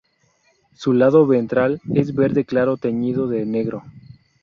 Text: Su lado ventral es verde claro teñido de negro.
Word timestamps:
Su 0.73 0.93
lado 0.93 1.27
ventral 1.27 1.79
es 1.93 2.15
verde 2.15 2.43
claro 2.43 2.75
teñido 2.75 3.27
de 3.27 3.45
negro. 3.45 3.83